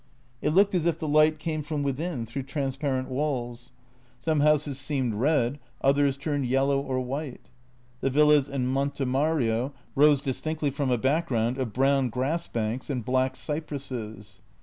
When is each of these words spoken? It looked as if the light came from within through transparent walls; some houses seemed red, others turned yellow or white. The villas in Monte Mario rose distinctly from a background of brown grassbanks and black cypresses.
It 0.41 0.49
looked 0.55 0.73
as 0.73 0.87
if 0.87 0.97
the 0.97 1.07
light 1.07 1.37
came 1.37 1.61
from 1.61 1.83
within 1.83 2.25
through 2.25 2.41
transparent 2.41 3.07
walls; 3.07 3.71
some 4.19 4.39
houses 4.39 4.79
seemed 4.79 5.13
red, 5.13 5.59
others 5.81 6.17
turned 6.17 6.47
yellow 6.47 6.79
or 6.81 6.99
white. 6.99 7.49
The 7.99 8.09
villas 8.09 8.49
in 8.49 8.65
Monte 8.65 9.05
Mario 9.05 9.73
rose 9.95 10.19
distinctly 10.21 10.71
from 10.71 10.89
a 10.89 10.97
background 10.97 11.59
of 11.59 11.71
brown 11.73 12.09
grassbanks 12.09 12.89
and 12.89 13.05
black 13.05 13.35
cypresses. 13.35 14.41